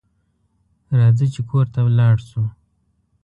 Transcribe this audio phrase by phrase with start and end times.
[0.99, 2.43] راځه چې کور ته لاړ شو